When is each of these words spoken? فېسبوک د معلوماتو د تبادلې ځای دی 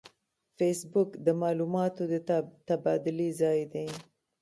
فېسبوک 0.57 1.09
د 1.25 1.27
معلوماتو 1.41 2.01
د 2.11 2.13
تبادلې 2.67 3.29
ځای 3.41 3.59
دی 3.73 3.87